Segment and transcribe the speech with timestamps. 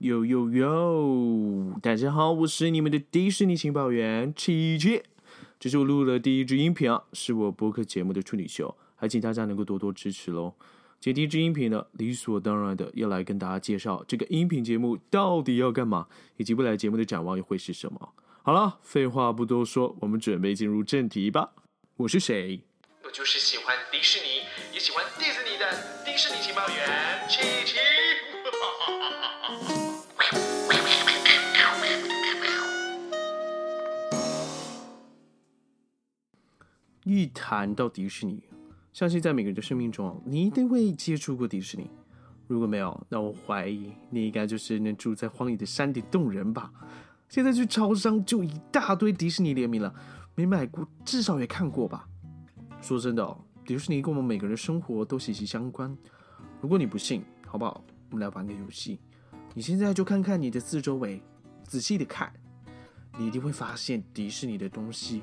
[0.00, 1.78] 呦呦呦！
[1.82, 5.02] 大家好，我是你们的迪士尼情报员琪琪。
[5.58, 10.54] 这是我录的第一支音频啊，是我播客节目的处女秀，还请大家能够多多支持喽。
[10.98, 16.06] 这第一支音频呢，理所当然的要来跟大家介绍这个音频节目到底要干嘛，
[16.38, 18.14] 以及未来节目的展望又会是什么。
[18.42, 21.50] 好了，废话不多说，我们准备进入正题吧。
[21.98, 22.62] 我是谁？
[23.04, 25.70] 我就是喜欢迪士尼，也喜欢迪士尼的
[26.06, 27.76] 迪士尼情报员琪琪。
[37.12, 38.40] 一谈到迪士尼，
[38.92, 41.90] 相信在每个人的生命中，你一定会接触过迪士尼。
[42.46, 46.70] 如果没有，那我怀疑你应该就是那住在荒野的山顶洞人吧。
[47.28, 49.92] 现在去超商就一大堆迪士尼联名了，
[50.36, 52.06] 没买过至少也看过吧。
[52.80, 55.92] 说真的哦，迪士尼跟我们每个人的生活都息息相关。
[56.60, 57.82] 如果你不信，好不好？
[58.10, 59.00] 我们来玩个游戏。
[59.52, 61.20] 你现在就看看你的四周围，
[61.64, 62.32] 仔细的看，
[63.18, 65.22] 你一定会发现迪士尼的东西。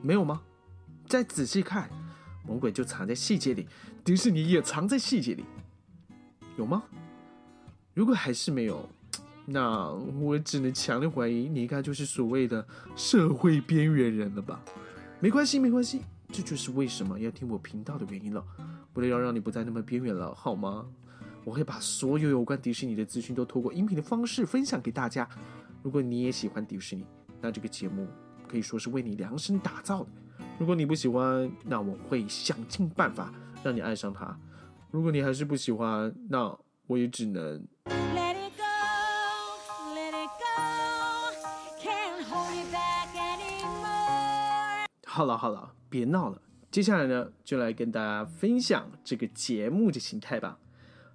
[0.00, 0.40] 没有吗？
[1.12, 1.90] 再仔细看，
[2.42, 3.68] 魔鬼就藏在细节里，
[4.02, 5.44] 迪士尼也藏在细节里，
[6.56, 6.84] 有吗？
[7.92, 8.88] 如果还是没有，
[9.44, 14.58] 那我只能强烈怀疑你应该就是所谓的社会边缘人了吧？
[15.20, 18.42] 没关系，没关系，这就是为什么要听我频道的原因了。
[18.94, 20.86] 为了要让你不再那么边缘了，好吗？
[21.44, 25.28] 我会把所有有关迪士尼的资讯都透过音频的方式分享给大家。
[25.82, 27.04] 如果你也喜欢迪士尼，
[27.38, 28.08] 那这个节目
[28.48, 30.10] 可以说是为你量身打造的。
[30.58, 33.32] 如果你不喜欢，那我会想尽办法
[33.64, 34.38] 让你爱上他。
[34.90, 37.66] 如果你还是不喜欢，那我也只能。
[37.86, 38.62] Let it go,
[39.94, 40.52] let it go,
[41.80, 44.86] can't hold it back anymore。
[45.06, 46.40] 好了好了，别闹了。
[46.70, 50.58] 接下来呢，就来跟大家分享这个节目的形态吧。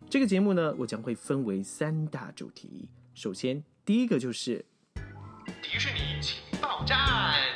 [0.10, 2.90] 这个节目呢，我将会分为三大主题。
[3.14, 4.66] 首先，第一个就是
[5.62, 7.47] 迪士尼情报站。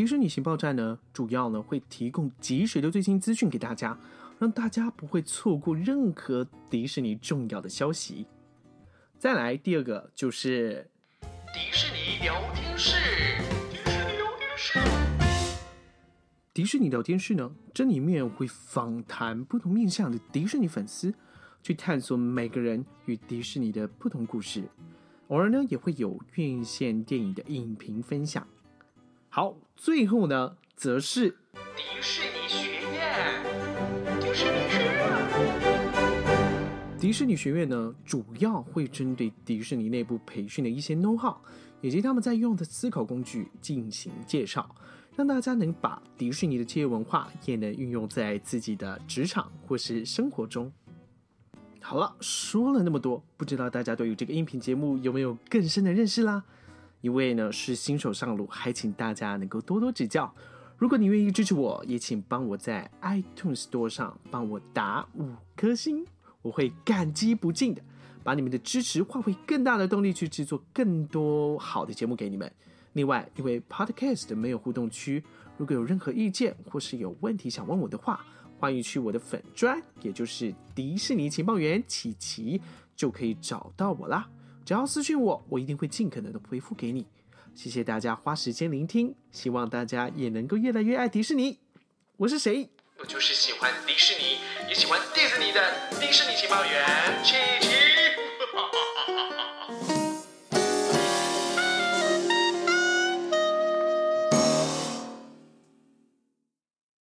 [0.00, 3.98] 迪士尼情报站呢，主要呢会提供及时的最新资讯给大家，
[4.38, 8.26] 让大家不会错过任何迪士尼重要的消息。
[9.18, 10.90] 再来第二个就是
[11.52, 12.96] 迪士尼聊天室。
[13.70, 14.78] 迪士尼聊天室。
[16.54, 21.12] 迪士尼聊天室呢，这里面会访谈不同面向的迪士尼粉丝，
[21.62, 24.64] 去探索每个人与迪士尼的不同故事。
[25.28, 28.48] 偶尔呢，也会有院线电影的影评分享。
[29.32, 31.30] 好，最后呢，则是
[31.76, 33.40] 迪士尼学院。
[34.20, 35.06] 迪士尼学院，
[36.98, 41.36] 迪士尼学院呢，主要会针对迪士尼内部培训的一些 know-how，
[41.80, 44.74] 以及他们在用的思考工具进行介绍，
[45.14, 50.72] 让大家能把迪士尼的企业文化也能运用在自己的职场或是生活中。
[51.80, 56.42] 好了，说了那么多，不知道大家对于这个音频节目有没有更深的认识啦？
[57.00, 60.34] 一位呢是新手上路，还请大家能够多多指教。
[60.76, 66.06] 如果你愿意支持我，也请帮我在 iTunes Store 上帮我打五颗星，
[66.42, 67.82] 我会感激不尽的。
[68.22, 72.50] 把你们的支持化为更大的动力，去制作更多好的节目给你们。
[72.92, 75.24] 另外，因为 Podcast 没有互动区，
[75.56, 78.24] 如果有任何意见或是有问题想问我的话，
[78.58, 82.60] 欢迎去我的粉专，也就是迪士尼情报员琪琪，
[82.94, 84.28] 就可以找到我啦。
[84.64, 87.06] 只要私信我，我一定会尽可能的回复给你。
[87.54, 91.58] 谢谢大家花时间聆听，希望大家也能够越来越爱迪士尼。
[92.16, 92.68] 我是谁？
[92.98, 94.38] 我就是喜欢迪士尼，
[94.68, 95.60] 也喜欢迪士尼的
[95.98, 98.09] 迪士尼情报员琪琪。